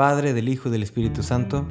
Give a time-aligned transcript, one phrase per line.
[0.00, 1.66] Padre, del Hijo y del Espíritu Santo.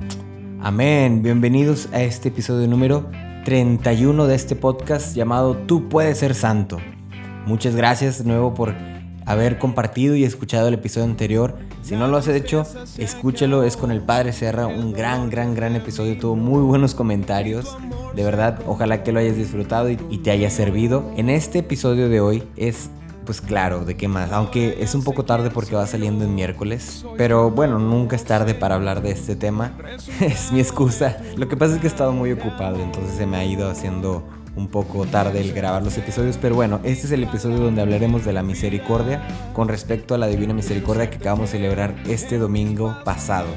[0.61, 1.23] Amén.
[1.23, 3.09] Bienvenidos a este episodio número
[3.43, 6.77] 31 de este podcast llamado Tú puedes ser santo.
[7.47, 8.75] Muchas gracias de nuevo por
[9.25, 11.57] haber compartido y escuchado el episodio anterior.
[11.81, 12.67] Si no lo has hecho,
[12.99, 13.63] escúchelo.
[13.63, 14.67] Es con el Padre Serra.
[14.67, 16.15] Un gran, gran, gran episodio.
[16.19, 17.75] Tuvo muy buenos comentarios.
[18.15, 21.11] De verdad, ojalá que lo hayas disfrutado y, te haya servido.
[21.17, 22.91] En este episodio de hoy es
[23.29, 24.31] pues claro, ¿de qué más?
[24.31, 27.05] Aunque es un poco tarde porque va saliendo en miércoles.
[27.15, 29.73] Pero bueno, nunca es tarde para hablar de este tema.
[30.19, 31.15] es mi excusa.
[31.37, 34.27] Lo que pasa es que he estado muy ocupado, entonces se me ha ido haciendo
[34.55, 38.25] un poco tarde el grabar los episodios, pero bueno, este es el episodio donde hablaremos
[38.25, 39.21] de la misericordia
[39.53, 43.49] con respecto a la divina misericordia que acabamos de celebrar este domingo pasado.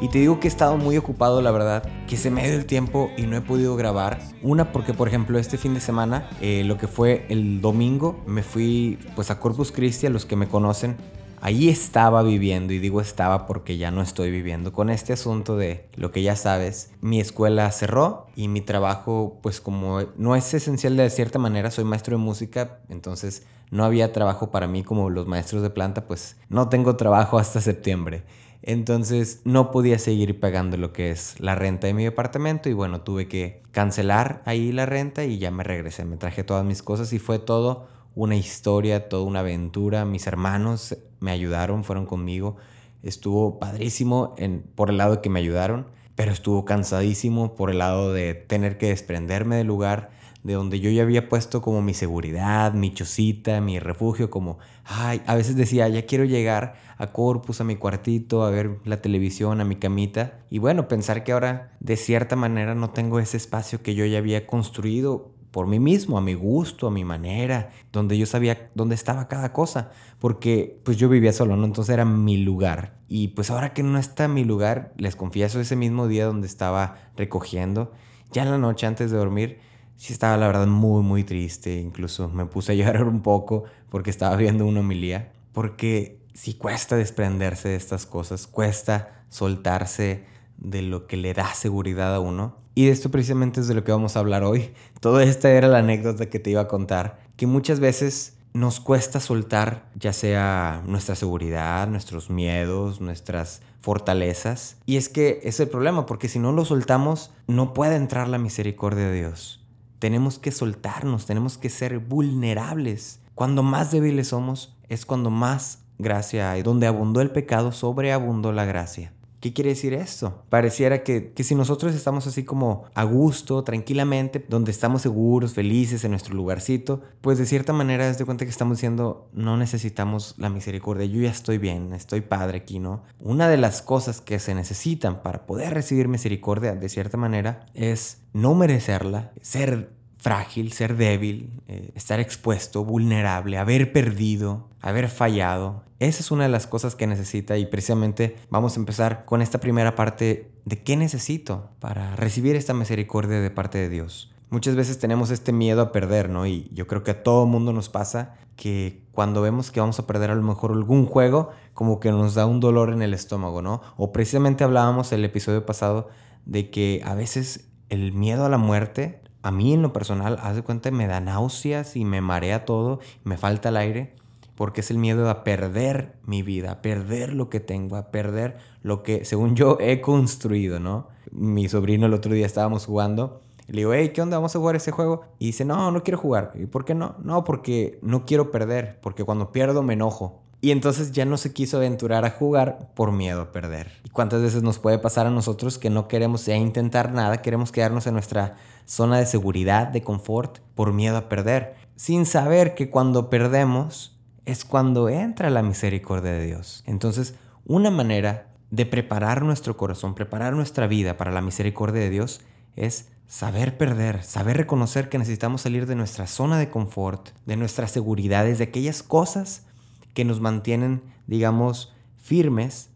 [0.00, 2.56] Y te digo que he estado muy ocupado, la verdad, que se me ha ido
[2.56, 4.20] el tiempo y no he podido grabar.
[4.42, 8.44] Una porque, por ejemplo, este fin de semana, eh, lo que fue el domingo, me
[8.44, 10.96] fui pues a Corpus Christi, a los que me conocen.
[11.40, 15.88] Ahí estaba viviendo, y digo estaba porque ya no estoy viviendo, con este asunto de
[15.94, 20.96] lo que ya sabes, mi escuela cerró y mi trabajo, pues como no es esencial
[20.96, 25.28] de cierta manera, soy maestro de música, entonces no había trabajo para mí como los
[25.28, 28.24] maestros de planta, pues no tengo trabajo hasta septiembre.
[28.62, 33.02] Entonces no podía seguir pagando lo que es la renta de mi departamento y bueno,
[33.02, 37.12] tuve que cancelar ahí la renta y ya me regresé, me traje todas mis cosas
[37.12, 40.04] y fue todo una historia, toda una aventura.
[40.04, 42.56] Mis hermanos me ayudaron, fueron conmigo.
[43.04, 44.34] Estuvo padrísimo
[44.74, 45.86] por el lado que me ayudaron,
[46.16, 50.10] pero estuvo cansadísimo por el lado de tener que desprenderme del lugar
[50.42, 55.20] de donde yo ya había puesto como mi seguridad, mi chocita, mi refugio, como, ay,
[55.26, 59.60] a veces decía, ya quiero llegar a Corpus, a mi cuartito, a ver la televisión,
[59.60, 60.40] a mi camita.
[60.50, 64.18] Y bueno, pensar que ahora de cierta manera no tengo ese espacio que yo ya
[64.18, 68.94] había construido por mí mismo, a mi gusto, a mi manera, donde yo sabía dónde
[68.94, 71.64] estaba cada cosa, porque pues yo vivía solo, ¿no?
[71.64, 72.94] Entonces era mi lugar.
[73.08, 76.96] Y pues ahora que no está mi lugar, les confieso, ese mismo día donde estaba
[77.16, 77.92] recogiendo,
[78.30, 79.58] ya en la noche antes de dormir,
[79.98, 81.78] sí estaba la verdad muy, muy triste.
[81.78, 85.32] Incluso me puse a llorar un poco porque estaba viendo una homilía.
[85.52, 90.24] Porque sí cuesta desprenderse de estas cosas, cuesta soltarse
[90.56, 92.56] de lo que le da seguridad a uno.
[92.74, 94.70] Y de esto precisamente es de lo que vamos a hablar hoy.
[95.00, 97.18] Toda esta era la anécdota que te iba a contar.
[97.36, 104.76] Que muchas veces nos cuesta soltar ya sea nuestra seguridad, nuestros miedos, nuestras fortalezas.
[104.86, 108.38] Y es que es el problema, porque si no lo soltamos, no puede entrar la
[108.38, 109.57] misericordia de Dios.
[109.98, 113.20] Tenemos que soltarnos, tenemos que ser vulnerables.
[113.34, 116.62] Cuando más débiles somos, es cuando más gracia hay.
[116.62, 119.12] Donde abundó el pecado, sobreabundó la gracia.
[119.40, 120.42] ¿Qué quiere decir esto?
[120.48, 126.02] Pareciera que, que, si nosotros estamos así como a gusto, tranquilamente, donde estamos seguros, felices
[126.04, 130.34] en nuestro lugarcito, pues de cierta manera es de cuenta que estamos diciendo, no necesitamos
[130.38, 133.04] la misericordia, yo ya estoy bien, estoy padre aquí, ¿no?
[133.20, 138.22] Una de las cosas que se necesitan para poder recibir misericordia de cierta manera es
[138.32, 145.84] no merecerla, ser frágil, ser débil, eh, estar expuesto, vulnerable, haber perdido, haber fallado.
[146.00, 149.58] Esa es una de las cosas que necesita y precisamente vamos a empezar con esta
[149.58, 154.34] primera parte de qué necesito para recibir esta misericordia de parte de Dios.
[154.50, 156.46] Muchas veces tenemos este miedo a perder, ¿no?
[156.46, 160.06] Y yo creo que a todo mundo nos pasa que cuando vemos que vamos a
[160.06, 163.62] perder a lo mejor algún juego, como que nos da un dolor en el estómago,
[163.62, 163.82] ¿no?
[163.96, 166.08] O precisamente hablábamos el episodio pasado
[166.46, 170.56] de que a veces el miedo a la muerte a mí en lo personal, haz
[170.56, 174.14] de cuenta, me da náuseas y me marea todo, me falta el aire,
[174.56, 178.58] porque es el miedo a perder mi vida, a perder lo que tengo, a perder
[178.82, 181.08] lo que, según yo, he construido, ¿no?
[181.32, 183.40] Mi sobrino el otro día estábamos jugando.
[183.68, 184.36] Le digo, hey, ¿qué onda?
[184.36, 185.22] ¿Vamos a jugar ese juego?
[185.38, 186.52] Y dice, no, no quiero jugar.
[186.54, 187.16] ¿Y por qué no?
[187.22, 190.42] No, porque no quiero perder, porque cuando pierdo me enojo.
[190.60, 193.92] Y entonces ya no se quiso aventurar a jugar por miedo a perder.
[194.04, 198.06] ¿Y cuántas veces nos puede pasar a nosotros que no queremos intentar nada, queremos quedarnos
[198.08, 203.30] en nuestra zona de seguridad, de confort, por miedo a perder, sin saber que cuando
[203.30, 206.82] perdemos es cuando entra la misericordia de Dios.
[206.86, 207.34] Entonces,
[207.66, 212.40] una manera de preparar nuestro corazón, preparar nuestra vida para la misericordia de Dios
[212.74, 217.90] es saber perder, saber reconocer que necesitamos salir de nuestra zona de confort, de nuestras
[217.90, 219.66] seguridades, de aquellas cosas
[220.14, 222.90] que nos mantienen, digamos, firmes,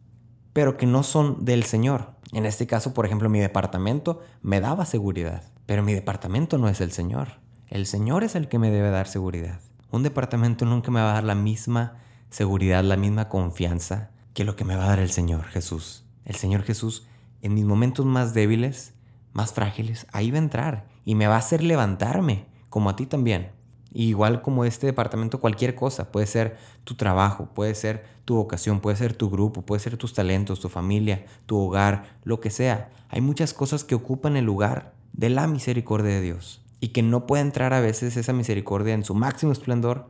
[0.52, 2.12] pero que no son del Señor.
[2.32, 6.80] En este caso, por ejemplo, mi departamento me daba seguridad, pero mi departamento no es
[6.80, 7.40] el Señor.
[7.68, 9.60] El Señor es el que me debe dar seguridad.
[9.90, 11.98] Un departamento nunca me va a dar la misma
[12.30, 16.04] seguridad, la misma confianza que lo que me va a dar el Señor Jesús.
[16.24, 17.06] El Señor Jesús,
[17.42, 18.94] en mis momentos más débiles,
[19.32, 23.06] más frágiles, ahí va a entrar y me va a hacer levantarme, como a ti
[23.06, 23.52] también.
[23.94, 26.10] Igual como este departamento, cualquier cosa.
[26.10, 30.14] Puede ser tu trabajo, puede ser tu vocación, puede ser tu grupo, puede ser tus
[30.14, 32.90] talentos, tu familia, tu hogar, lo que sea.
[33.08, 37.26] Hay muchas cosas que ocupan el lugar de la misericordia de Dios y que no
[37.26, 40.08] puede entrar a veces esa misericordia en su máximo esplendor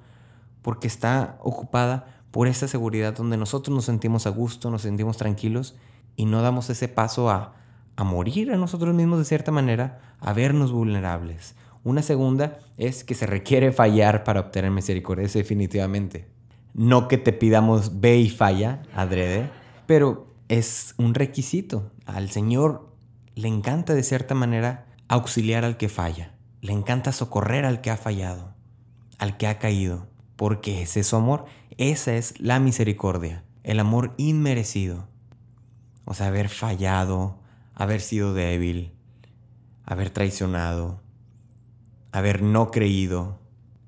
[0.63, 5.75] porque está ocupada por esa seguridad donde nosotros nos sentimos a gusto, nos sentimos tranquilos
[6.17, 7.55] y no damos ese paso a,
[7.97, 13.15] a morir a nosotros mismos de cierta manera, a vernos vulnerables, una segunda es que
[13.15, 16.29] se requiere fallar para obtener misericordia, definitivamente.
[16.75, 19.51] No que te pidamos ve y falla, adrede,
[19.87, 21.91] pero es un requisito.
[22.07, 22.95] Al Señor
[23.35, 26.35] le encanta de cierta manera auxiliar al que falla.
[26.61, 28.55] Le encanta socorrer al que ha fallado,
[29.19, 30.07] al que ha caído,
[30.37, 31.47] porque ese es su amor.
[31.79, 35.09] Esa es la misericordia, el amor inmerecido.
[36.05, 37.39] O sea, haber fallado,
[37.75, 38.93] haber sido débil,
[39.85, 41.02] haber traicionado,
[42.13, 43.39] haber no creído.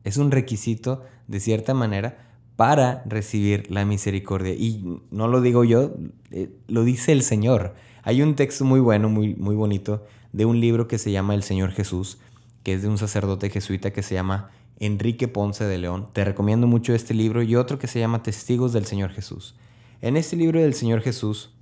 [0.02, 2.24] Es un requisito, de cierta manera,
[2.56, 4.54] para recibir la misericordia.
[4.54, 5.94] Y no lo digo yo,
[6.30, 7.74] eh, lo dice el Señor.
[8.02, 11.42] Hay un texto muy bueno, muy, muy bonito, de un libro que se llama El
[11.42, 12.18] Señor Jesús,
[12.62, 16.08] que es de un sacerdote jesuita que se llama Enrique Ponce de León.
[16.12, 19.54] Te recomiendo mucho este libro y otro que se llama Testigos del Señor Jesús.
[20.00, 21.54] En este libro del Señor Jesús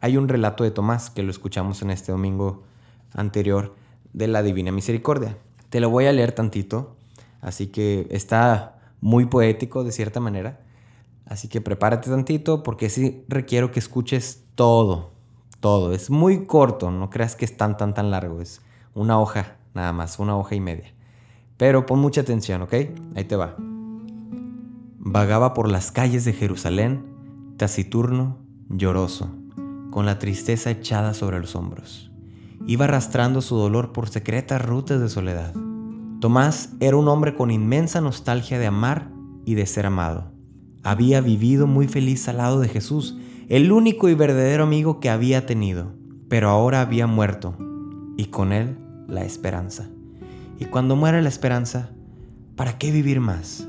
[0.00, 2.64] hay un relato de Tomás, que lo escuchamos en este domingo
[3.12, 3.74] anterior,
[4.12, 5.36] de la Divina Misericordia.
[5.70, 6.96] Te lo voy a leer tantito,
[7.40, 10.60] así que está muy poético de cierta manera.
[11.26, 15.12] Así que prepárate tantito porque sí requiero que escuches todo,
[15.60, 15.92] todo.
[15.92, 18.40] Es muy corto, no creas que es tan, tan, tan largo.
[18.40, 18.62] Es
[18.94, 20.92] una hoja nada más, una hoja y media.
[21.56, 22.74] Pero pon mucha atención, ¿ok?
[23.14, 23.54] Ahí te va.
[24.98, 28.38] Vagaba por las calles de Jerusalén, taciturno,
[28.68, 29.30] lloroso,
[29.92, 32.09] con la tristeza echada sobre los hombros
[32.66, 35.54] iba arrastrando su dolor por secretas rutas de soledad.
[36.20, 39.10] Tomás era un hombre con inmensa nostalgia de amar
[39.44, 40.32] y de ser amado.
[40.82, 43.16] Había vivido muy feliz al lado de Jesús,
[43.48, 45.94] el único y verdadero amigo que había tenido,
[46.28, 47.56] pero ahora había muerto,
[48.16, 48.78] y con él
[49.08, 49.88] la esperanza.
[50.58, 51.90] Y cuando muere la esperanza,
[52.54, 53.66] ¿para qué vivir más?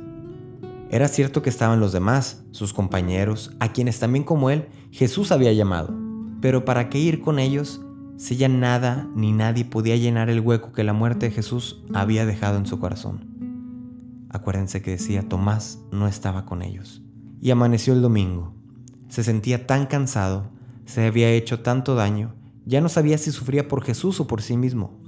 [0.89, 5.53] Era cierto que estaban los demás, sus compañeros, a quienes también como él Jesús había
[5.53, 5.95] llamado,
[6.41, 7.81] pero ¿para qué ir con ellos
[8.21, 12.23] si ya nada ni nadie podía llenar el hueco que la muerte de Jesús había
[12.23, 13.25] dejado en su corazón.
[14.29, 17.01] Acuérdense que decía, Tomás no estaba con ellos.
[17.41, 18.53] Y amaneció el domingo.
[19.09, 20.51] Se sentía tan cansado,
[20.85, 24.55] se había hecho tanto daño, ya no sabía si sufría por Jesús o por sí
[24.55, 24.99] mismo.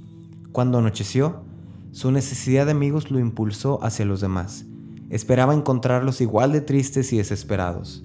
[0.50, 1.44] Cuando anocheció,
[1.92, 4.66] su necesidad de amigos lo impulsó hacia los demás.
[5.08, 8.04] Esperaba encontrarlos igual de tristes y desesperados.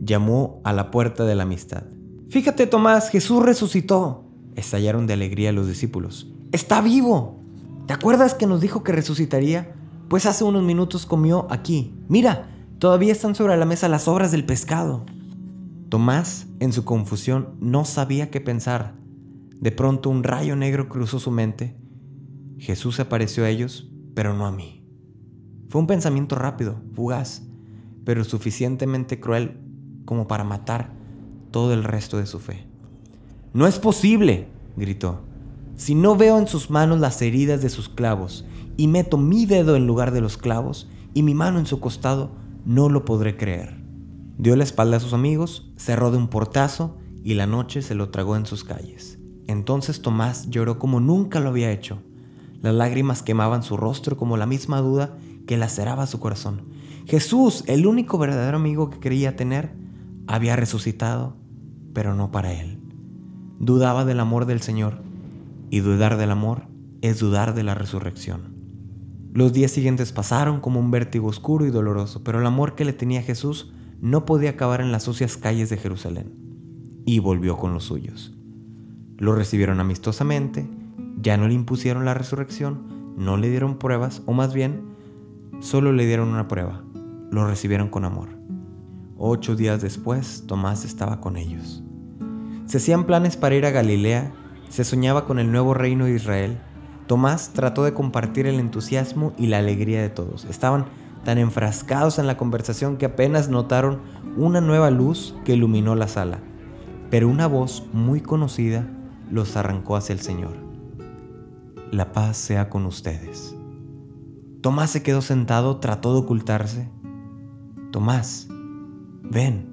[0.00, 1.82] Llamó a la puerta de la amistad.
[2.30, 4.25] Fíjate, Tomás, Jesús resucitó.
[4.56, 6.28] Estallaron de alegría los discípulos.
[6.50, 7.40] ¡Está vivo!
[7.86, 9.74] ¿Te acuerdas que nos dijo que resucitaría?
[10.08, 11.94] Pues hace unos minutos comió aquí.
[12.08, 12.48] Mira,
[12.78, 15.04] todavía están sobre la mesa las obras del pescado.
[15.88, 18.94] Tomás, en su confusión, no sabía qué pensar.
[19.60, 21.76] De pronto un rayo negro cruzó su mente.
[22.58, 24.84] Jesús apareció a ellos, pero no a mí.
[25.68, 27.42] Fue un pensamiento rápido, fugaz,
[28.04, 29.60] pero suficientemente cruel
[30.04, 30.92] como para matar
[31.50, 32.66] todo el resto de su fe.
[33.56, 35.22] No es posible, gritó.
[35.76, 38.44] Si no veo en sus manos las heridas de sus clavos
[38.76, 42.32] y meto mi dedo en lugar de los clavos y mi mano en su costado,
[42.66, 43.82] no lo podré creer.
[44.36, 48.10] Dio la espalda a sus amigos, cerró de un portazo y la noche se lo
[48.10, 49.18] tragó en sus calles.
[49.46, 52.02] Entonces Tomás lloró como nunca lo había hecho.
[52.60, 56.60] Las lágrimas quemaban su rostro como la misma duda que laceraba su corazón.
[57.06, 59.72] Jesús, el único verdadero amigo que quería tener,
[60.26, 61.38] había resucitado,
[61.94, 62.85] pero no para él
[63.58, 65.02] dudaba del amor del Señor,
[65.70, 66.62] y dudar del amor
[67.02, 68.54] es dudar de la resurrección.
[69.32, 72.92] Los días siguientes pasaron como un vértigo oscuro y doloroso, pero el amor que le
[72.92, 76.32] tenía Jesús no podía acabar en las sucias calles de Jerusalén,
[77.04, 78.34] y volvió con los suyos.
[79.18, 80.68] Lo recibieron amistosamente,
[81.20, 84.82] ya no le impusieron la resurrección, no le dieron pruebas, o más bien,
[85.60, 86.82] solo le dieron una prueba,
[87.30, 88.28] lo recibieron con amor.
[89.16, 91.82] Ocho días después, Tomás estaba con ellos.
[92.66, 94.32] Se hacían planes para ir a Galilea,
[94.68, 96.58] se soñaba con el nuevo reino de Israel.
[97.06, 100.44] Tomás trató de compartir el entusiasmo y la alegría de todos.
[100.46, 100.86] Estaban
[101.24, 104.00] tan enfrascados en la conversación que apenas notaron
[104.36, 106.40] una nueva luz que iluminó la sala.
[107.08, 108.88] Pero una voz muy conocida
[109.30, 110.54] los arrancó hacia el Señor.
[111.92, 113.54] La paz sea con ustedes.
[114.60, 116.88] Tomás se quedó sentado, trató de ocultarse.
[117.92, 118.48] Tomás,
[119.22, 119.68] ven,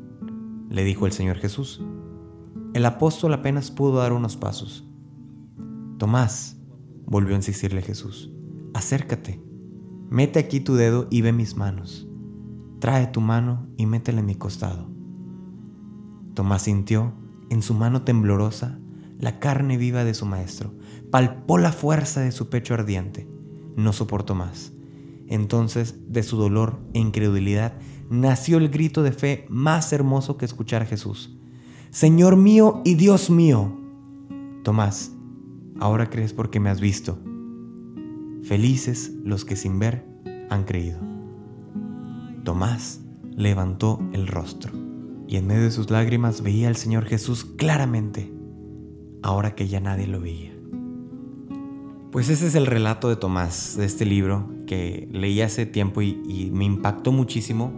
[0.70, 1.84] le dijo el Señor Jesús.
[2.74, 4.88] El apóstol apenas pudo dar unos pasos.
[5.98, 6.58] Tomás,
[7.06, 8.32] volvió a insistirle Jesús,
[8.74, 9.42] acércate,
[10.14, 12.08] Mete aquí tu dedo y ve mis manos.
[12.80, 14.88] Trae tu mano y métela en mi costado.
[16.36, 17.14] Tomás sintió
[17.50, 18.78] en su mano temblorosa
[19.18, 20.72] la carne viva de su maestro,
[21.10, 23.28] palpó la fuerza de su pecho ardiente,
[23.76, 24.72] no soportó más.
[25.28, 27.74] Entonces, de su dolor e incredulidad,
[28.12, 31.40] nació el grito de fe más hermoso que escuchar a Jesús.
[31.94, 33.72] Señor mío y Dios mío.
[34.64, 35.12] Tomás,
[35.80, 37.20] ahora crees porque me has visto.
[38.42, 40.04] Felices los que sin ver
[40.50, 40.98] han creído.
[42.44, 43.02] Tomás
[43.38, 44.74] levantó el rostro
[45.28, 48.34] y en medio de sus lágrimas veía al Señor Jesús claramente,
[49.22, 50.52] ahora que ya nadie lo veía.
[52.12, 56.50] Pues ese es el relato de Tomás, de este libro que leí hace tiempo y,
[56.52, 57.72] me impactó muchísimo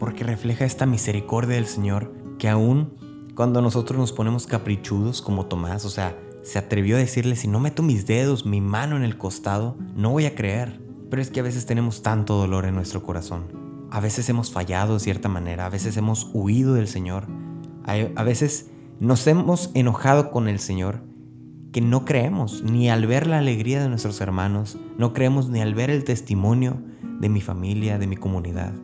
[0.00, 2.98] porque refleja esta misericordia del Señor que aún
[3.40, 7.58] cuando nosotros nos ponemos caprichudos como Tomás, o sea, se atrevió a decirle, si no
[7.58, 10.78] meto mis dedos, mi mano en el costado, no voy a creer.
[11.08, 13.46] Pero es que a veces tenemos tanto dolor en nuestro corazón
[13.90, 17.28] a veces hemos fallado de cierta manera, a veces hemos huido del Señor,
[17.86, 18.70] a veces
[19.00, 21.00] nos hemos enojado con el Señor
[21.72, 25.74] que no creemos ni al ver la alegría de nuestros hermanos, no creemos ni al
[25.74, 26.82] ver el testimonio
[27.20, 28.74] de mi familia, de mi comunidad.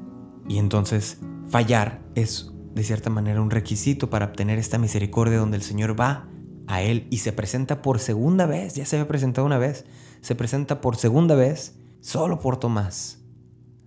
[0.48, 1.20] Y entonces
[1.50, 6.28] fallar es de cierta manera un requisito para obtener esta misericordia donde el Señor va
[6.68, 9.86] a Él y se presenta por segunda vez, ya se había presentado una vez,
[10.20, 13.16] se presenta por segunda vez solo por Tomás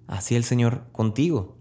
[0.09, 1.55] así el Señor contigo.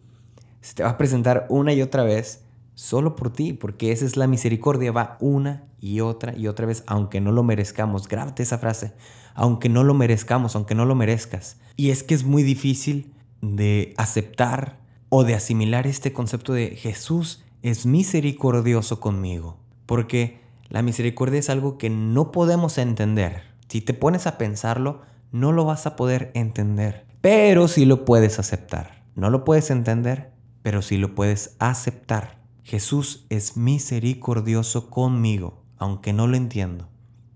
[0.61, 2.45] Se te va a presentar una y otra vez
[2.75, 6.83] solo por ti, porque esa es la misericordia, va una y otra y otra vez,
[6.87, 8.09] aunque no lo merezcamos.
[8.09, 8.95] Grábate esa frase,
[9.35, 11.59] aunque no lo merezcamos, aunque no lo merezcas.
[11.77, 17.45] Y es que es muy difícil de aceptar o de asimilar este concepto de Jesús
[17.63, 23.43] es misericordioso conmigo, porque la misericordia es algo que no podemos entender.
[23.69, 28.39] Si te pones a pensarlo, no lo vas a poder entender pero sí lo puedes
[28.39, 29.03] aceptar.
[29.15, 30.31] No lo puedes entender,
[30.63, 32.39] pero sí lo puedes aceptar.
[32.63, 36.89] Jesús es misericordioso conmigo, aunque no lo entiendo,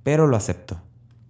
[0.03, 0.81] pero lo acepto.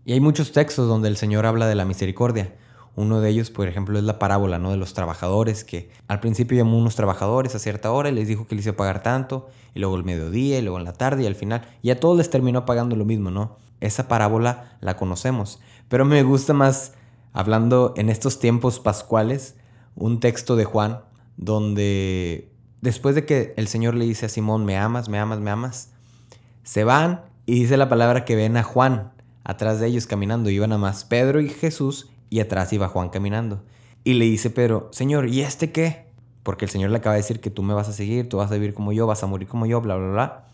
[0.05, 2.57] Y hay muchos textos donde el Señor habla de la misericordia.
[2.95, 4.71] Uno de ellos, por ejemplo, es la parábola ¿no?
[4.71, 8.47] de los trabajadores, que al principio llamó unos trabajadores a cierta hora y les dijo
[8.47, 11.23] que les iba a pagar tanto, y luego el mediodía, y luego en la tarde,
[11.23, 13.57] y al final, y a todos les terminó pagando lo mismo, ¿no?
[13.81, 16.93] Esa parábola la conocemos, pero me gusta más
[17.33, 19.57] hablando en estos tiempos pascuales,
[19.97, 21.01] un texto de Juan
[21.37, 25.51] donde después de que el Señor le dice a Simón, me amas, me amas, me
[25.51, 25.91] amas,
[26.63, 29.13] se van y dice la palabra que ven a Juan
[29.45, 30.51] atrás de ellos caminando.
[30.51, 33.63] Iban a más Pedro y Jesús y atrás iba Juan caminando.
[34.05, 36.07] Y le dice Pedro, Señor, ¿y este qué?
[36.43, 38.51] Porque el Señor le acaba de decir que tú me vas a seguir, tú vas
[38.51, 40.45] a vivir como yo, vas a morir como yo, bla, bla, bla.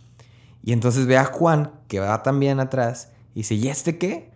[0.64, 4.32] Y entonces ve a Juan, que va también atrás, y dice, ¿y este qué?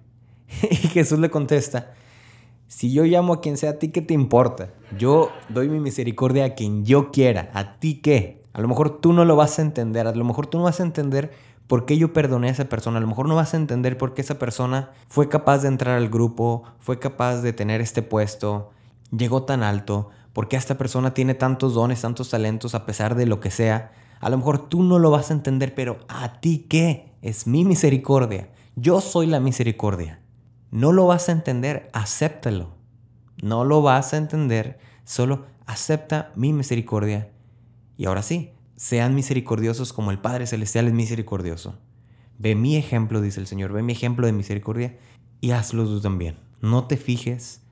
[0.70, 1.94] Y Jesús le contesta,
[2.68, 4.70] si yo llamo a quien sea, ¿a ti qué te importa?
[4.96, 7.50] Yo doy mi misericordia a quien yo quiera.
[7.54, 8.44] ¿A ti qué?
[8.52, 10.06] A lo mejor tú no lo vas a entender.
[10.06, 11.32] A lo mejor tú no vas a entender
[11.66, 12.99] por qué yo perdoné a esa persona.
[12.99, 15.97] A lo mejor no vas a entender por qué esa persona fue capaz de entrar
[15.97, 18.71] al grupo, fue capaz de tener este puesto,
[19.11, 23.26] llegó tan alto, por qué esta persona tiene tantos dones, tantos talentos a pesar de
[23.26, 23.92] lo que sea.
[24.21, 27.12] A lo mejor tú no lo vas a entender, pero ¿a ti qué?
[27.23, 28.50] Es mi misericordia.
[28.76, 30.21] Yo soy la misericordia.
[30.71, 32.71] No lo vas a entender, acéptalo.
[33.42, 37.31] No lo vas a entender, solo acepta mi misericordia.
[37.97, 41.79] Y ahora sí, sean misericordiosos como el Padre Celestial es misericordioso.
[42.38, 44.99] Ve mi ejemplo, dice el Señor, ve mi ejemplo de misericordia
[45.41, 46.38] y hazlo tú también.
[46.61, 47.62] No te fijes,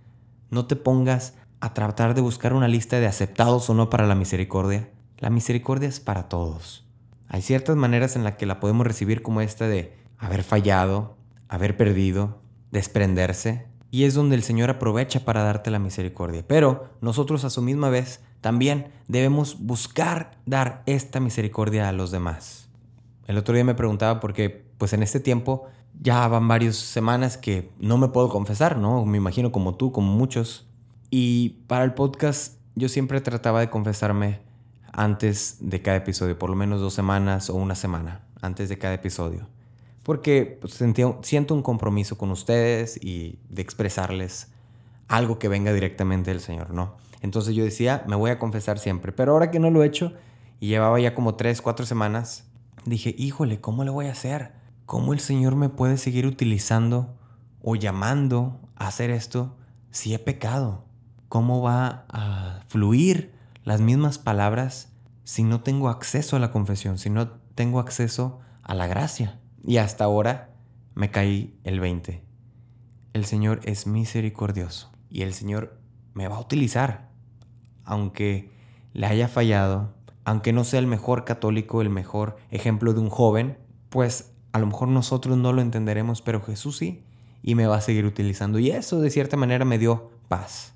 [0.50, 4.14] no te pongas a tratar de buscar una lista de aceptados o no para la
[4.14, 4.90] misericordia.
[5.18, 6.86] La misericordia es para todos.
[7.28, 11.16] Hay ciertas maneras en las que la podemos recibir como esta de haber fallado,
[11.48, 16.44] haber perdido, desprenderse, y es donde el Señor aprovecha para darte la misericordia.
[16.46, 22.68] Pero nosotros a su misma vez también debemos buscar dar esta misericordia a los demás.
[23.26, 25.66] El otro día me preguntaba porque pues en este tiempo
[26.00, 29.04] ya van varias semanas que no me puedo confesar, ¿no?
[29.04, 30.66] Me imagino como tú, como muchos.
[31.10, 34.40] Y para el podcast yo siempre trataba de confesarme
[34.92, 38.94] antes de cada episodio, por lo menos dos semanas o una semana antes de cada
[38.94, 39.46] episodio
[40.02, 40.74] porque pues,
[41.22, 44.48] siento un compromiso con ustedes y de expresarles
[45.08, 46.96] algo que venga directamente del Señor, ¿no?
[47.20, 50.14] Entonces yo decía, me voy a confesar siempre, pero ahora que no lo he hecho
[50.58, 52.48] y llevaba ya como tres, cuatro semanas,
[52.84, 54.52] dije, híjole, ¿cómo le voy a hacer?
[54.86, 57.16] ¿Cómo el Señor me puede seguir utilizando
[57.62, 59.56] o llamando a hacer esto
[59.90, 60.84] si he pecado?
[61.28, 63.32] ¿Cómo va a fluir
[63.64, 64.92] las mismas palabras
[65.24, 69.38] si no tengo acceso a la confesión, si no tengo acceso a la gracia?
[69.62, 70.50] Y hasta ahora
[70.94, 72.24] me caí el 20.
[73.12, 75.80] El Señor es misericordioso y el Señor
[76.14, 77.09] me va a utilizar.
[77.90, 78.50] Aunque
[78.92, 79.92] le haya fallado,
[80.24, 84.66] aunque no sea el mejor católico, el mejor ejemplo de un joven, pues a lo
[84.66, 87.04] mejor nosotros no lo entenderemos, pero Jesús sí,
[87.42, 88.60] y me va a seguir utilizando.
[88.60, 90.74] Y eso de cierta manera me dio paz,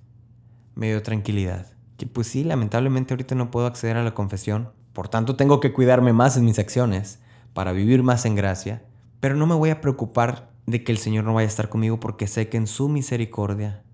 [0.74, 1.68] me dio tranquilidad.
[1.96, 5.72] Que pues sí, lamentablemente ahorita no puedo acceder a la confesión, por tanto tengo que
[5.72, 7.20] cuidarme más en mis acciones
[7.52, 8.82] para vivir más en gracia,
[9.20, 12.00] pero no me voy a preocupar de que el Señor no vaya a estar conmigo
[12.00, 13.84] porque sé que en su misericordia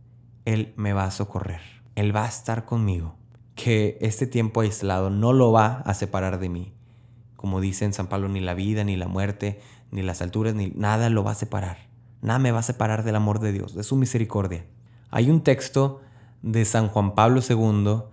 [0.46, 1.60] Él me va a socorrer,
[2.00, 3.14] Él va a estar conmigo,
[3.54, 6.72] que este tiempo aislado no lo va a separar de mí.
[7.36, 10.68] Como dice en San Pablo, ni la vida, ni la muerte, ni las alturas, ni
[10.68, 11.90] nada lo va a separar.
[12.22, 14.64] Nada me va a separar del amor de Dios, de su misericordia.
[15.10, 16.00] Hay un texto
[16.40, 18.04] de San Juan Pablo II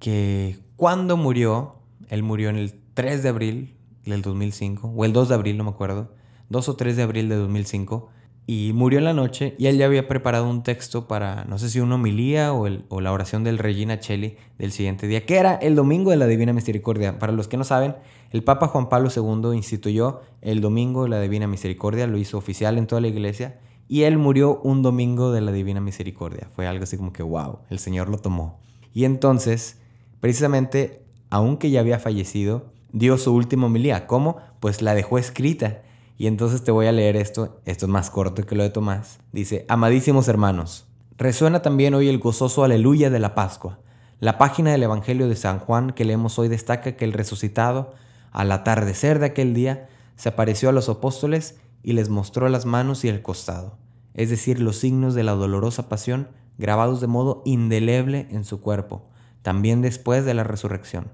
[0.00, 1.76] que cuando murió,
[2.08, 5.62] él murió en el 3 de abril del 2005, o el 2 de abril, no
[5.62, 6.12] me acuerdo,
[6.48, 8.08] 2 o 3 de abril de 2005,
[8.46, 11.68] y murió en la noche y él ya había preparado un texto para, no sé
[11.68, 12.68] si una homilía o,
[13.00, 16.52] la oración del Regina Cheli del siguiente día, que era el Domingo de la Divina
[16.52, 17.18] Misericordia.
[17.18, 17.96] Para los que no saben,
[18.30, 22.78] el Papa Juan Pablo II instituyó el Domingo de la Divina Misericordia, lo hizo oficial
[22.78, 26.48] en toda la iglesia, y él murió un Domingo de la Divina Misericordia.
[26.54, 28.60] Fue algo así como que, wow, el Señor lo tomó.
[28.94, 29.80] Y entonces,
[30.20, 34.06] precisamente, aunque ya había fallecido, dio su última homilía.
[34.06, 34.36] ¿Cómo?
[34.60, 35.82] Pues la dejó escrita
[36.18, 39.18] y entonces te voy a leer esto, esto es más corto que lo de Tomás.
[39.32, 40.86] Dice, amadísimos hermanos,
[41.18, 43.80] resuena también hoy el gozoso aleluya de la Pascua.
[44.18, 47.94] La página del Evangelio de San Juan que leemos hoy destaca que el resucitado,
[48.32, 53.04] al atardecer de aquel día, se apareció a los apóstoles y les mostró las manos
[53.04, 53.76] y el costado,
[54.14, 59.10] es decir, los signos de la dolorosa pasión grabados de modo indeleble en su cuerpo,
[59.42, 61.10] también después de la resurrección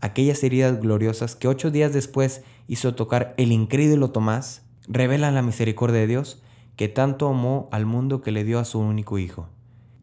[0.00, 6.00] aquellas heridas gloriosas que ocho días después hizo tocar el incrédulo Tomás, revelan la misericordia
[6.00, 6.42] de Dios
[6.76, 9.48] que tanto amó al mundo que le dio a su único Hijo.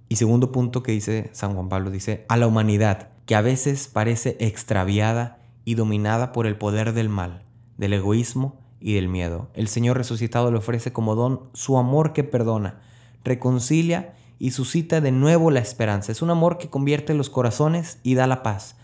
[0.09, 3.87] Y segundo punto que dice San Juan Pablo, dice, a la humanidad, que a veces
[3.87, 7.43] parece extraviada y dominada por el poder del mal,
[7.77, 9.49] del egoísmo y del miedo.
[9.53, 12.79] El Señor resucitado le ofrece como don su amor que perdona,
[13.25, 16.11] reconcilia y suscita de nuevo la esperanza.
[16.11, 18.77] Es un amor que convierte los corazones y da la paz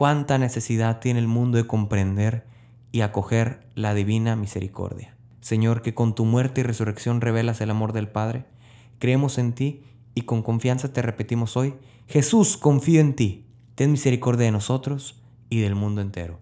[0.00, 2.46] cuánta necesidad tiene el mundo de comprender
[2.90, 5.14] y acoger la divina misericordia.
[5.42, 8.46] Señor, que con tu muerte y resurrección revelas el amor del Padre,
[8.98, 9.82] creemos en ti
[10.14, 11.74] y con confianza te repetimos hoy,
[12.06, 16.40] Jesús, confío en ti, ten misericordia de nosotros y del mundo entero.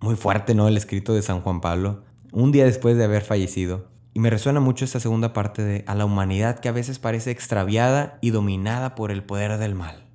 [0.00, 0.66] Muy fuerte, ¿no?
[0.66, 3.86] El escrito de San Juan Pablo, un día después de haber fallecido.
[4.12, 7.30] Y me resuena mucho esta segunda parte de a la humanidad que a veces parece
[7.30, 10.08] extraviada y dominada por el poder del mal.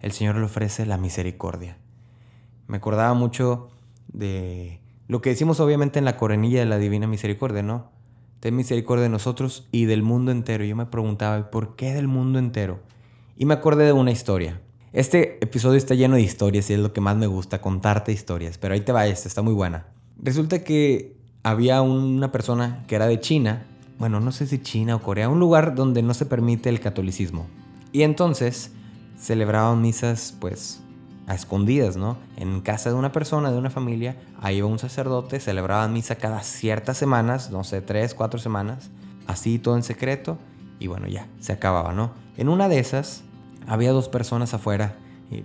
[0.00, 1.78] El Señor le ofrece la misericordia.
[2.68, 3.70] Me acordaba mucho
[4.12, 7.90] de lo que decimos obviamente en la coronilla de la Divina Misericordia, ¿no?
[8.40, 10.64] Ten misericordia de nosotros y del mundo entero.
[10.64, 12.78] Yo me preguntaba, ¿por qué del mundo entero?
[13.36, 14.60] Y me acordé de una historia.
[14.92, 18.58] Este episodio está lleno de historias y es lo que más me gusta, contarte historias.
[18.58, 19.86] Pero ahí te va esta, está muy buena.
[20.22, 23.66] Resulta que había una persona que era de China,
[23.98, 27.46] bueno, no sé si China o Corea, un lugar donde no se permite el catolicismo.
[27.92, 28.72] Y entonces
[29.16, 30.82] celebraban misas pues
[31.34, 32.16] escondidas, ¿no?
[32.36, 36.42] En casa de una persona, de una familia, ahí iba un sacerdote, celebraban misa cada
[36.42, 38.90] ciertas semanas, no sé, tres, cuatro semanas,
[39.26, 40.38] así todo en secreto,
[40.80, 42.12] y bueno, ya, se acababa, ¿no?
[42.36, 43.24] En una de esas,
[43.66, 44.96] había dos personas afuera,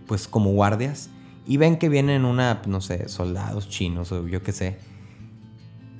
[0.07, 1.09] pues como guardias,
[1.45, 4.77] y ven que vienen una, no sé, soldados chinos o yo qué sé.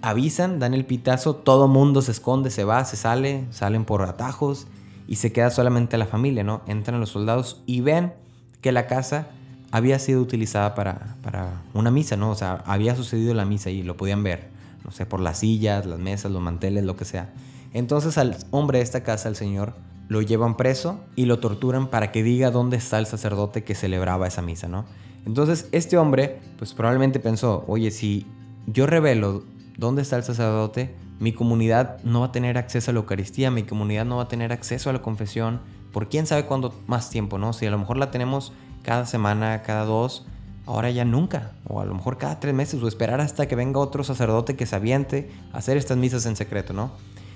[0.01, 4.67] Avisan, dan el pitazo, todo mundo se esconde, se va, se sale, salen por atajos
[5.07, 6.61] y se queda solamente la familia, ¿no?
[6.67, 8.13] Entran los soldados y ven
[8.61, 9.27] que la casa
[9.73, 12.29] había sido utilizada para, para una misa, ¿no?
[12.29, 14.49] O sea, había sucedido la misa y lo podían ver,
[14.85, 17.33] no sé, por las sillas, las mesas, los manteles, lo que sea.
[17.73, 19.73] Entonces al hombre de esta casa, al señor,
[20.09, 24.27] lo llevan preso y lo torturan para que diga dónde está el sacerdote que celebraba
[24.27, 24.85] esa misa, ¿no?
[25.25, 28.27] Entonces este hombre, pues probablemente pensó, oye, si
[28.67, 29.43] yo revelo
[29.79, 33.63] dónde está el sacerdote, mi comunidad no va a tener acceso a la Eucaristía, mi
[33.63, 37.39] comunidad no va a tener acceso a la confesión, por quién sabe cuándo más tiempo,
[37.39, 37.53] ¿no?
[37.53, 40.25] Si a lo mejor la tenemos cada semana, cada dos,
[40.65, 43.79] ahora ya nunca, o a lo mejor cada tres meses, o esperar hasta que venga
[43.79, 46.91] otro sacerdote que se aviente a hacer estas misas en secreto, ¿no?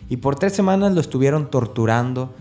[0.10, 2.34] Y por tres semanas lo estuvieron torturando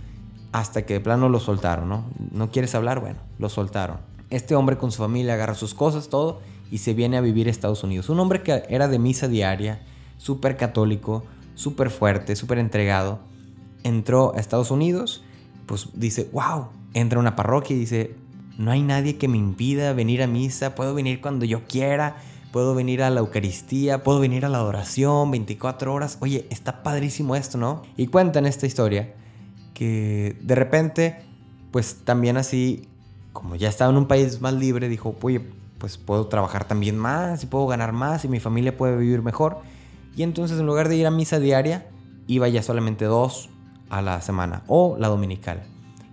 [0.53, 2.05] hasta que de plano lo soltaron, ¿no?
[2.33, 3.01] ¿No quieres hablar?
[3.01, 3.99] Bueno, lo soltaron.
[4.31, 6.41] Este hombre con su familia agarra sus cosas, todo,
[6.71, 8.09] y se viene a vivir a Estados Unidos.
[8.09, 9.81] Un hombre que era de misa diaria,
[10.19, 13.19] súper católico, súper fuerte, súper entregado,
[13.83, 15.23] entró a Estados Unidos,
[15.67, 18.15] pues dice, wow, entra a una parroquia y dice,
[18.59, 22.17] no hay nadie que me impida venir a misa, puedo venir cuando yo quiera,
[22.53, 26.19] puedo venir a la Eucaristía, puedo venir a la adoración 24 horas.
[26.21, 27.83] Oye, está padrísimo esto, ¿no?
[27.97, 29.15] Y cuentan esta historia
[29.75, 31.27] que de repente
[31.71, 32.89] pues también así,
[33.35, 35.43] como ya estaba en un país más libre, dijo, oye,
[35.77, 39.59] pues puedo trabajar también más y puedo ganar más y mi familia puede vivir mejor.
[40.17, 41.87] Y entonces en lugar de ir a misa diaria,
[42.27, 43.51] iba ya solamente dos
[43.91, 45.65] a la semana o la dominical.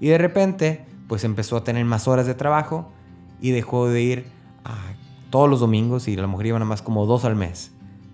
[0.02, 2.90] Y de repente, pues empezó a tener más horas de trabajo
[3.40, 4.26] y dejó de ir
[4.66, 4.96] a
[5.30, 7.72] todos los domingos y a lo mejor iba nada más como dos al mes.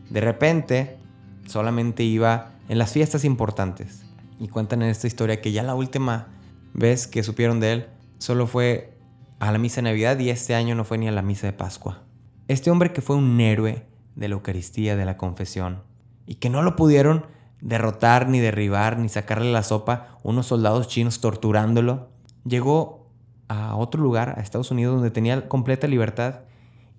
[0.10, 0.98] De repente,
[1.46, 4.04] solamente iba en las fiestas importantes.
[4.38, 6.28] Y cuentan en esta historia que ya la última
[6.74, 8.98] vez que supieron de él solo fue
[9.40, 11.54] a la misa de Navidad y este año no fue ni a la misa de
[11.54, 12.04] Pascua.
[12.50, 13.86] Este hombre que fue un héroe
[14.18, 15.84] de la Eucaristía, de la confesión,
[16.26, 17.28] y que no lo pudieron
[17.62, 22.10] derrotar, ni derribar, ni sacarle la sopa unos soldados chinos torturándolo,
[22.46, 23.10] llegó
[23.48, 26.42] a otro lugar, a Estados Unidos, donde tenía completa libertad,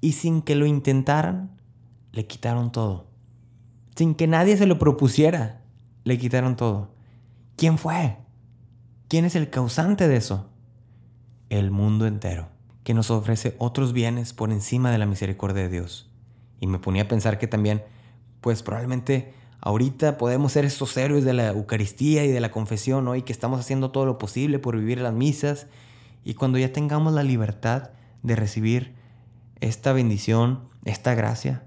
[0.00, 1.60] y sin que lo intentaran,
[2.12, 3.06] le quitaron todo.
[3.94, 5.62] Sin que nadie se lo propusiera,
[6.04, 6.94] le quitaron todo.
[7.56, 8.16] ¿Quién fue?
[9.08, 10.50] ¿Quién es el causante de eso?
[11.48, 12.48] El mundo entero,
[12.84, 16.10] que nos ofrece otros bienes por encima de la misericordia de Dios.
[16.60, 17.82] Y me ponía a pensar que también,
[18.40, 23.16] pues probablemente ahorita podemos ser estos héroes de la Eucaristía y de la confesión, ¿no?
[23.16, 25.66] Y que estamos haciendo todo lo posible por vivir las misas.
[26.24, 27.90] Y cuando ya tengamos la libertad
[28.22, 28.94] de recibir
[29.60, 31.66] esta bendición, esta gracia,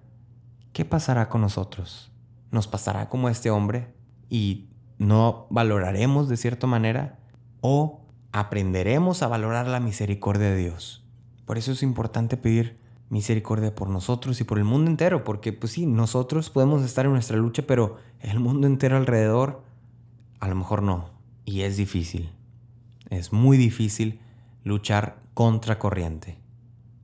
[0.73, 2.12] ¿qué pasará con nosotros?
[2.51, 3.93] ¿Nos pasará como este hombre
[4.29, 7.19] y no valoraremos de cierta manera?
[7.62, 8.01] ¿O
[8.32, 11.03] aprenderemos a valorar la misericordia de Dios?
[11.45, 12.83] Por eso es importante pedir
[13.13, 17.12] misericordia por nosotros y por el mundo entero, porque pues sí, nosotros podemos estar en
[17.12, 19.62] nuestra lucha, pero el mundo entero alrededor
[20.39, 21.12] a lo mejor no.
[21.45, 22.32] Y es difícil.
[23.12, 24.19] Es muy difícil
[24.63, 26.39] luchar contra corriente.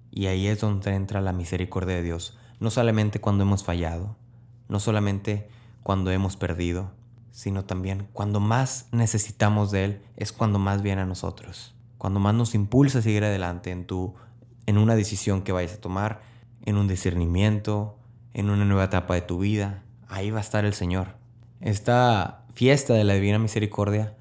[0.10, 4.16] Y ahí es donde entra la misericordia de Dios, no solamente cuando hemos fallado,
[4.68, 5.48] no solamente
[5.84, 6.90] cuando hemos perdido,
[7.32, 12.34] sino también cuando más necesitamos de Él es cuando más viene a nosotros, cuando más
[12.34, 14.16] nos impulsa a seguir adelante en tu
[14.66, 16.22] en una decisión que vayas a tomar,
[16.66, 17.98] en un discernimiento,
[18.34, 19.84] en una nueva etapa de tu vida.
[20.08, 21.16] Ahí va a estar el Señor.
[21.62, 24.16] Esta fiesta de la Divina Misericordia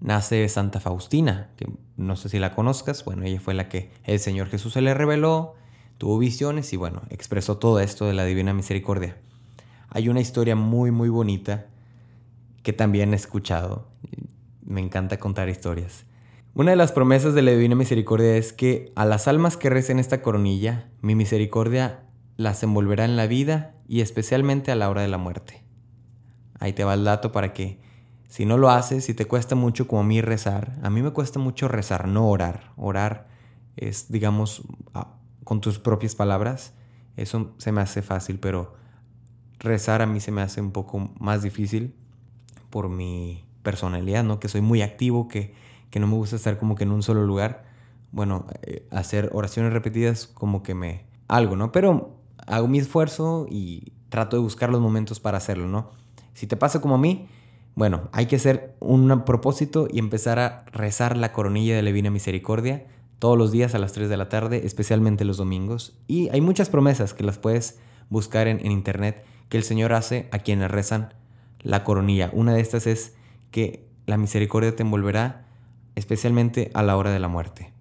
[0.00, 3.90] nace de Santa Faustina, que no sé si la conozcas, bueno, ella fue la que
[4.04, 5.54] el Señor Jesús se le reveló,
[5.98, 9.16] tuvo visiones y bueno, expresó todo esto de la Divina Misericordia.
[9.88, 11.66] Hay una historia muy, muy bonita
[12.62, 13.86] que también he escuchado.
[14.64, 16.04] Me encanta contar historias.
[16.56, 19.98] Una de las promesas de la Divina Misericordia es que a las almas que recen
[19.98, 22.04] esta coronilla, mi misericordia
[22.36, 25.64] las envolverá en la vida y especialmente a la hora de la muerte.
[26.60, 27.80] Ahí te va el dato para que,
[28.28, 31.10] si no lo haces, si te cuesta mucho como a mí rezar, a mí me
[31.10, 32.70] cuesta mucho rezar, no orar.
[32.76, 33.26] Orar
[33.74, 34.62] es, digamos,
[35.42, 36.72] con tus propias palabras,
[37.16, 38.74] eso se me hace fácil, pero
[39.58, 41.96] rezar a mí se me hace un poco más difícil
[42.70, 44.38] por mi personalidad, ¿no?
[44.38, 47.24] Que soy muy activo, que que no me gusta estar como que en un solo
[47.24, 47.62] lugar.
[48.10, 51.06] Bueno, eh, hacer oraciones repetidas como que me...
[51.28, 51.70] algo, ¿no?
[51.70, 52.16] Pero
[52.48, 55.92] hago mi esfuerzo y trato de buscar los momentos para hacerlo, ¿no?
[56.32, 57.28] Si te pasa como a mí,
[57.76, 62.10] bueno, hay que hacer un propósito y empezar a rezar la coronilla de la Divina
[62.10, 62.88] Misericordia
[63.20, 65.96] todos los días a las 3 de la tarde, especialmente los domingos.
[66.08, 67.78] Y hay muchas promesas que las puedes
[68.10, 71.14] buscar en, en internet que el Señor hace a quienes rezan
[71.60, 72.30] la coronilla.
[72.32, 73.14] Una de estas es
[73.52, 75.43] que la misericordia te envolverá
[75.94, 77.72] especialmente a la hora de la muerte.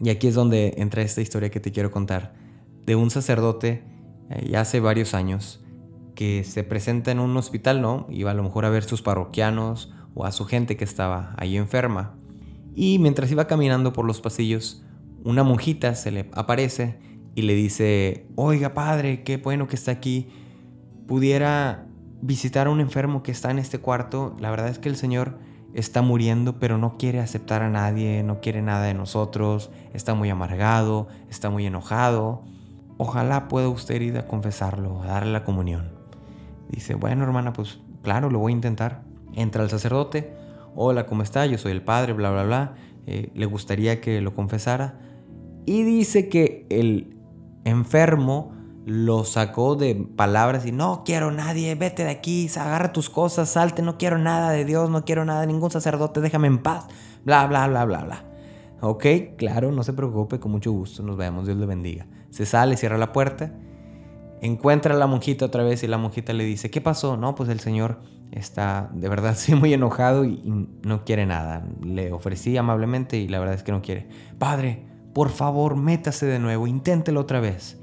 [0.00, 2.34] Y aquí es donde entra esta historia que te quiero contar,
[2.86, 3.82] de un sacerdote
[4.30, 5.60] eh, ya hace varios años
[6.14, 8.06] que se presenta en un hospital, ¿no?
[8.10, 11.56] Iba a lo mejor a ver sus parroquianos o a su gente que estaba ahí
[11.56, 12.16] enferma.
[12.74, 14.82] Y mientras iba caminando por los pasillos,
[15.24, 16.98] una monjita se le aparece
[17.34, 20.28] y le dice, oiga padre, qué bueno que está aquí.
[21.06, 21.86] Pudiera
[22.20, 24.34] visitar a un enfermo que está en este cuarto.
[24.40, 25.38] La verdad es que el Señor
[25.74, 30.30] está muriendo, pero no quiere aceptar a nadie, no quiere nada de nosotros, está muy
[30.30, 32.42] amargado, está muy enojado.
[32.96, 35.92] Ojalá pueda usted ir a confesarlo, a darle la comunión.
[36.68, 39.02] Dice, bueno hermana, pues claro, lo voy a intentar.
[39.34, 40.34] Entra el sacerdote,
[40.74, 41.46] hola, ¿cómo está?
[41.46, 42.74] Yo soy el padre, bla, bla, bla.
[43.06, 44.98] Eh, le gustaría que lo confesara.
[45.64, 47.16] Y dice que el
[47.64, 48.57] enfermo
[48.88, 53.82] lo sacó de palabras y no quiero nadie, vete de aquí, agarra tus cosas, salte,
[53.82, 56.86] no quiero nada de Dios, no quiero nada de ningún sacerdote, déjame en paz,
[57.22, 58.24] bla, bla, bla, bla, bla.
[58.80, 59.04] Ok,
[59.36, 62.06] claro, no se preocupe, con mucho gusto, nos vemos, Dios le bendiga.
[62.30, 63.52] Se sale, cierra la puerta,
[64.40, 67.18] encuentra a la monjita otra vez y la monjita le dice, ¿qué pasó?
[67.18, 68.00] No, pues el señor
[68.32, 71.62] está de verdad sí muy enojado y, y no quiere nada.
[71.84, 74.08] Le ofrecí amablemente y la verdad es que no quiere.
[74.38, 77.78] Padre, por favor, métase de nuevo, inténtelo otra vez.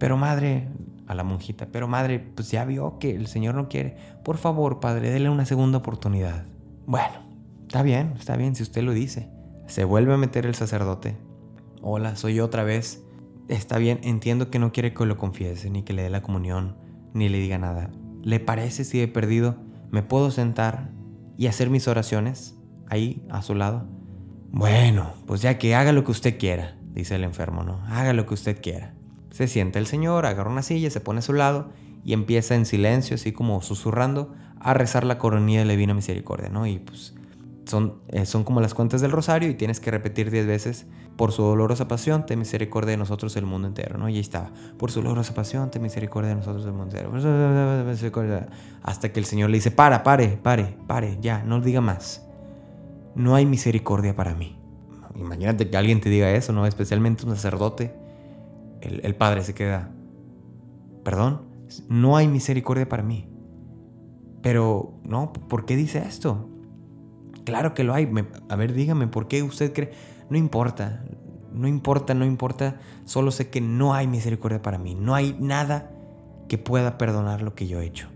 [0.00, 0.66] Pero madre,
[1.06, 3.96] a la monjita, pero madre, pues ya vio que el Señor no quiere.
[4.24, 6.46] Por favor, padre, déle una segunda oportunidad.
[6.86, 7.20] Bueno,
[7.62, 9.28] está bien, está bien si usted lo dice.
[9.66, 11.16] Se vuelve a meter el sacerdote.
[11.82, 13.04] Hola, soy yo otra vez.
[13.48, 16.76] Está bien, entiendo que no quiere que lo confiese, ni que le dé la comunión,
[17.12, 17.90] ni le diga nada.
[18.22, 19.56] ¿Le parece si he perdido?
[19.90, 20.90] ¿Me puedo sentar
[21.36, 22.56] y hacer mis oraciones
[22.88, 23.86] ahí a su lado?
[24.50, 27.82] Bueno, pues ya que haga lo que usted quiera, dice el enfermo, ¿no?
[27.86, 28.94] Haga lo que usted quiera.
[29.30, 31.70] Se sienta el señor, agarra una silla, se pone a su lado
[32.04, 36.48] y empieza en silencio, así como susurrando, a rezar la coronilla de la Divina Misericordia,
[36.48, 36.66] ¿no?
[36.66, 37.14] Y pues
[37.64, 41.32] son, eh, son como las cuentas del rosario y tienes que repetir diez veces por
[41.32, 44.08] su dolorosa pasión, ten misericordia de nosotros el mundo entero, ¿no?
[44.08, 48.48] Y ahí estaba, por su dolorosa pasión, ten misericordia de nosotros el mundo entero.
[48.82, 52.26] Hasta que el Señor le dice, para, pare, pare, pare, ya, no diga más.
[53.14, 54.58] No hay misericordia para mí.
[55.14, 56.66] Imagínate que alguien te diga eso, ¿no?
[56.66, 57.94] Especialmente un sacerdote.
[58.80, 59.90] El, padre se queda,
[61.04, 61.42] perdón,
[61.88, 63.28] no hay misericordia para mí.
[64.42, 66.48] Pero, no, ¿por qué dice esto?
[67.44, 68.10] Claro que lo hay.
[68.48, 69.92] a ver, dígame, ¿por qué usted cree?
[70.30, 71.04] No importa,
[71.52, 72.80] no importa, no importa.
[73.04, 74.94] Solo sé que no hay misericordia para mí.
[74.94, 75.90] No hay nada
[76.48, 78.08] que pueda perdonar lo que yo he hecho.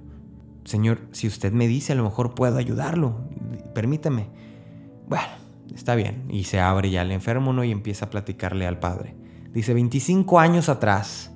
[0.65, 3.29] Señor, si usted me dice, a lo mejor puedo ayudarlo.
[3.75, 4.29] Permítame.
[5.07, 5.27] Bueno,
[5.75, 6.25] está bien.
[6.31, 7.65] Y se abre ya el enfermo, ¿no?
[7.65, 9.15] Y empieza a platicarle al padre.
[9.55, 11.31] Dice, 25 años atrás,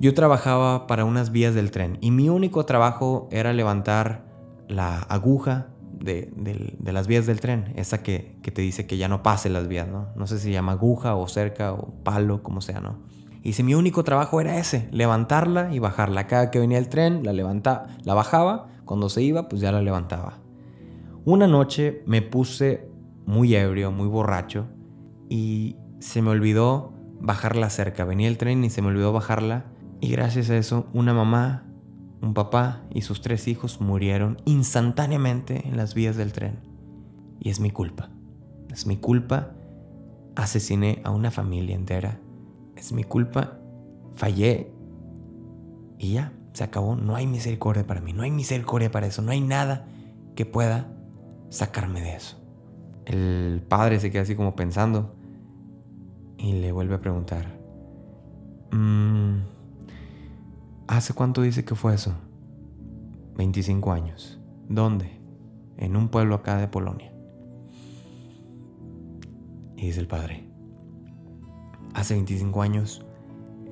[0.00, 4.24] yo trabajaba para unas vías del tren y mi único trabajo era levantar
[4.66, 6.32] la aguja de,
[6.84, 10.08] las vías del tren, esa que, te dice que ya no pase las vías, ¿no?
[10.16, 12.98] No sé si se llama aguja o cerca o palo, como sea, ¿no?
[13.42, 16.26] Y si mi único trabajo era ese, levantarla y bajarla.
[16.26, 19.80] Cada que venía el tren, la levantaba, la bajaba, cuando se iba, pues ya la
[19.80, 20.38] levantaba.
[21.24, 22.88] Una noche me puse
[23.26, 24.66] muy ebrio, muy borracho,
[25.28, 28.04] y se me olvidó bajarla cerca.
[28.04, 29.66] Venía el tren y se me olvidó bajarla,
[30.00, 31.70] y gracias a eso, una mamá
[32.22, 36.58] un papá y sus tres hijos murieron instantáneamente en las vías del tren.
[37.38, 38.10] Y es mi culpa.
[38.68, 39.52] Es mi culpa.
[40.36, 42.20] Asesiné a una familia entera.
[42.76, 43.58] Es mi culpa.
[44.14, 44.72] Fallé.
[45.98, 46.94] Y ya, se acabó.
[46.94, 48.12] No hay misericordia para mí.
[48.12, 49.22] No hay misericordia para eso.
[49.22, 49.86] No hay nada
[50.36, 50.92] que pueda
[51.48, 52.36] sacarme de eso.
[53.06, 55.16] El padre se queda así como pensando
[56.42, 57.46] y le vuelve a preguntar.
[58.72, 59.40] Mmm,
[60.88, 62.14] ¿Hace cuánto dice que fue eso?
[63.36, 64.40] 25 años.
[64.68, 65.20] ¿Dónde?
[65.76, 67.12] En un pueblo acá de Polonia.
[69.76, 70.46] Y dice el padre,
[71.94, 73.06] hace 25 años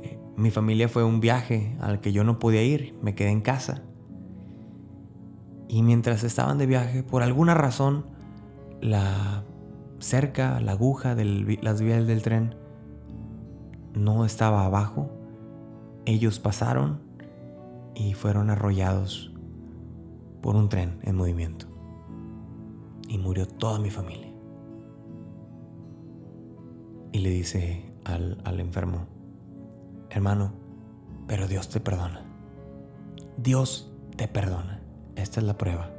[0.03, 3.31] eh, mi familia fue a un viaje al que yo no podía ir, me quedé
[3.31, 3.83] en casa.
[5.69, 8.07] Y mientras estaban de viaje, por alguna razón,
[8.81, 9.45] la
[9.99, 12.55] cerca, la aguja de las vías del tren
[13.95, 15.11] no estaba abajo.
[16.05, 17.01] Ellos pasaron
[17.95, 19.33] y fueron arrollados
[20.41, 21.67] por un tren en movimiento.
[23.09, 24.33] Y murió toda mi familia.
[27.13, 29.07] Y le dice al, al enfermo,
[30.11, 30.53] hermano,
[31.27, 32.25] pero Dios te perdona.
[33.37, 34.83] Dios te perdona.
[35.17, 35.91] Esta es la prueba.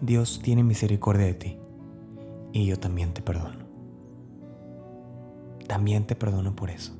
[0.00, 1.59] Dios tiene misericordia de ti.
[2.52, 3.66] Y yo también te perdono.
[5.66, 6.92] También te perdono por eso.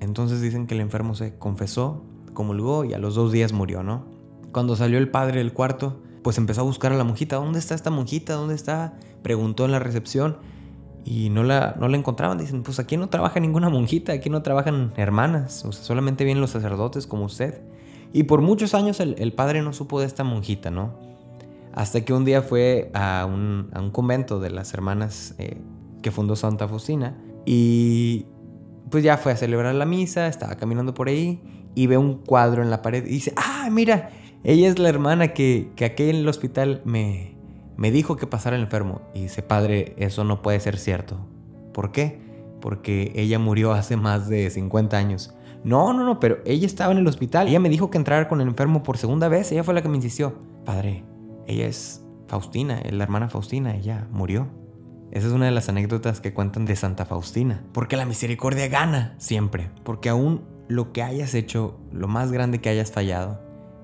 [0.00, 4.04] Entonces dicen que el enfermo se confesó comulgó y a los dos días murió, ¿no?
[4.52, 7.36] Cuando salió el padre del cuarto, pues empezó a buscar a la monjita.
[7.36, 8.34] ¿Dónde está esta monjita?
[8.34, 8.94] ¿Dónde está?
[9.22, 10.36] Preguntó en la recepción
[11.04, 12.38] y no la, no encontraban.
[12.38, 17.06] Dicen, pues aquí no trabaja ninguna monjita, aquí no trabajan hermanas, solamente vienen los sacerdotes
[17.06, 17.62] como usted.
[18.12, 21.11] Y por muchos años el, padre no supo de esta monjita, ¿no?
[21.72, 25.60] Hasta que un día fue a un, convento de las hermanas eh,
[26.02, 28.26] que fundó Santa Faustina y
[28.90, 31.40] pues ya fue a celebrar la misa, estaba caminando por ahí
[31.74, 34.10] y ve un cuadro en la pared y dice, ah, mira,
[34.44, 37.36] ella es la hermana que, que aquí en el hospital me,
[37.76, 39.02] me dijo que pasara el enfermo.
[39.14, 41.18] Y dice, padre, eso no puede ser cierto.
[41.72, 42.20] ¿Por qué?
[42.60, 45.34] Porque ella murió hace más de 50 años.
[45.64, 47.48] No, no, no, pero ella estaba en el hospital.
[47.48, 49.50] Ella me dijo que entrara con el enfermo por segunda vez.
[49.52, 50.34] Ella fue la que me insistió.
[50.64, 51.04] Padre,
[51.46, 53.76] ella es Faustina, es la hermana Faustina.
[53.76, 54.48] Ella murió.
[55.10, 57.62] Esa es una de las anécdotas que cuentan de Santa Faustina.
[57.72, 59.70] Porque la misericordia gana siempre.
[59.84, 63.40] Porque aún lo que hayas hecho, lo más grande que hayas fallado,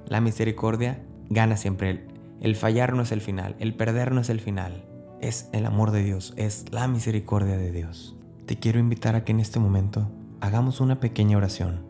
[0.07, 2.07] la misericordia gana siempre.
[2.41, 4.87] El, fallar no es el final, el perder no es el final,
[5.21, 8.17] es el amor de Dios, es la misericordia de Dios.
[8.47, 11.85] Te quiero invitar a que en este momento hagamos una pequeña oración.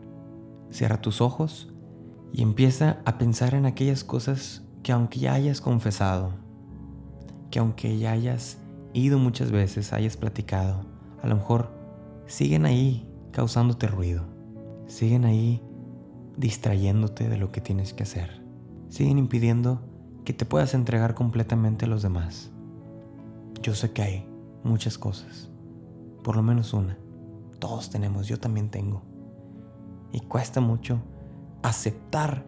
[0.71, 1.71] Cierra tus ojos
[2.33, 6.31] y empieza a pensar en aquellas cosas que aunque ya hayas confesado,
[7.51, 8.57] que aunque ya hayas
[8.93, 10.85] ido muchas veces, hayas platicado,
[11.21, 11.71] a lo mejor
[12.27, 14.39] siguen ahí causándote ruido
[14.89, 15.61] siguen ahí
[16.35, 18.43] distrayéndote de lo que tienes que hacer.
[18.89, 19.81] Siguen impidiendo
[20.25, 22.51] que te puedas entregar completamente a los demás.
[23.61, 24.27] Yo sé que hay
[24.63, 25.49] muchas cosas.
[26.23, 26.97] Por lo menos una.
[27.59, 29.03] Todos tenemos, yo también tengo.
[30.11, 30.99] Y cuesta mucho
[31.61, 32.45] aceptar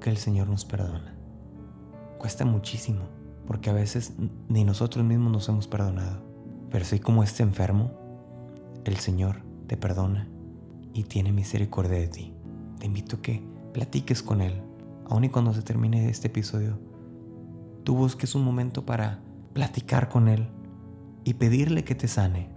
[0.00, 1.13] que el Señor nos perdona.
[2.18, 3.02] Cuesta muchísimo,
[3.46, 4.14] porque a veces
[4.48, 6.22] ni nosotros mismos nos hemos perdonado.
[6.70, 7.92] Pero si como este enfermo,
[8.84, 10.28] el Señor te perdona
[10.92, 12.34] y tiene misericordia de ti.
[12.78, 14.62] Te invito a que platiques con Él,
[15.06, 16.78] aun y cuando se termine este episodio.
[17.82, 19.20] Tú busques un momento para
[19.52, 20.48] platicar con Él
[21.24, 22.48] y pedirle que te sane,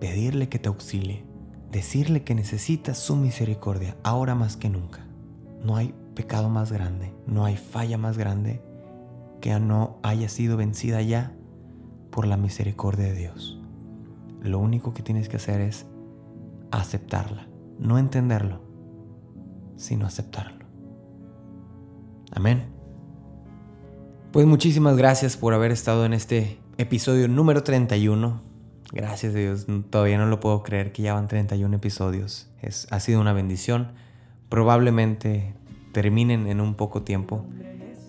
[0.00, 1.24] pedirle que te auxilie,
[1.70, 5.06] decirle que necesitas su misericordia ahora más que nunca.
[5.62, 8.62] No hay pecado más grande, no hay falla más grande
[9.44, 11.34] que no haya sido vencida ya
[12.10, 13.60] por la misericordia de Dios.
[14.40, 15.84] Lo único que tienes que hacer es
[16.70, 17.46] aceptarla,
[17.78, 18.62] no entenderlo,
[19.76, 20.64] sino aceptarlo.
[22.32, 22.72] Amén.
[24.32, 28.40] Pues muchísimas gracias por haber estado en este episodio número 31.
[28.92, 32.48] Gracias a Dios, todavía no lo puedo creer que ya van 31 episodios.
[32.62, 33.92] Es, ha sido una bendición.
[34.48, 35.54] Probablemente
[35.92, 37.44] terminen en un poco tiempo.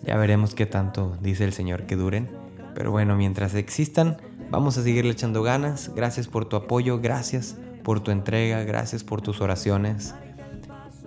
[0.06, 2.30] Ya veremos qué tanto dice el Señor que duren.
[2.74, 4.18] Pero bueno, mientras existan,
[4.50, 5.92] vamos a seguirle echando ganas.
[5.94, 10.14] Gracias por tu apoyo, gracias por tu entrega, gracias por tus oraciones.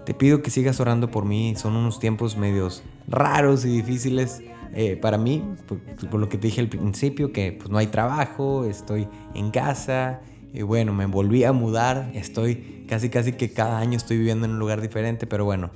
[0.06, 1.56] Te pido que sigas orando por mí.
[1.56, 4.42] Son unos tiempos medios raros y difíciles
[4.74, 8.66] eh, para mí, por, lo que te dije al principio, que pues no hay trabajo,
[8.66, 10.22] estoy en casa,
[10.54, 14.52] y bueno, me volví a mudar, estoy casi casi que cada año estoy viviendo en
[14.52, 15.72] un lugar diferente, pero bueno,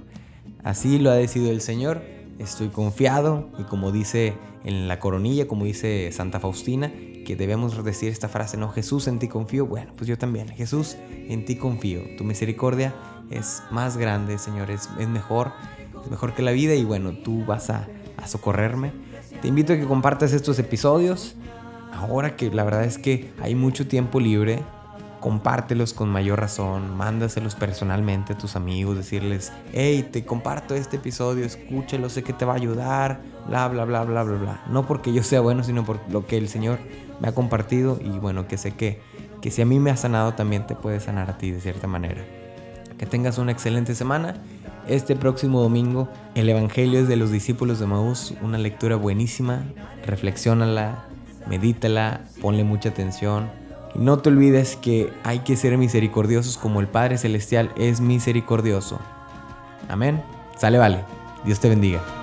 [0.63, 2.03] así lo ha decidido el Señor,
[2.39, 6.91] estoy confiado y como dice en la coronilla, como dice Santa Faustina,
[7.25, 10.97] que debemos decir esta frase, no, Jesús en ti confío, bueno, pues yo también, Jesús
[11.09, 12.93] en ti confío, tu misericordia
[13.29, 15.51] es más grande, Señor, es, mejor,
[16.03, 17.87] es mejor que la vida y bueno, tú vas a
[18.25, 18.91] socorrerme.
[19.41, 21.35] Te invito a que compartas estos episodios.
[21.91, 24.63] Ahora que la verdad es que hay mucho tiempo libre,
[25.23, 31.45] compártelos con mayor razón, mándaselos personalmente a tus amigos, decirles, hey, te comparto este episodio,
[31.45, 34.63] escúchalo, sé que te va a ayudar, bla, bla, bla, bla, bla, bla.
[34.67, 36.79] No porque yo sea bueno, sino por lo que el Señor
[37.21, 38.99] me ha compartido y bueno, que sé que,
[39.41, 41.87] que si a mí me ha sanado, también te puede sanar a ti de cierta
[41.87, 42.21] manera.
[42.97, 44.35] Que tengas una excelente semana
[44.89, 49.63] este próximo domingo, el Evangelio es de los discípulos de Maús, una lectura buenísima.
[50.05, 51.05] Reflexiónala,
[51.47, 53.62] medítala, ponle mucha atención.
[53.95, 58.99] Y no te olvides que hay que ser misericordiosos como el Padre Celestial es misericordioso.
[59.87, 60.23] Amén.
[60.57, 61.03] Sale, vale.
[61.45, 62.22] Dios te bendiga.